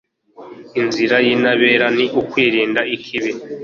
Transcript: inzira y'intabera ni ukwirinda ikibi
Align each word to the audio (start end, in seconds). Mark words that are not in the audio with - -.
inzira 0.81 1.15
y'intabera 1.25 1.85
ni 1.97 2.05
ukwirinda 2.19 2.81
ikibi 2.95 3.31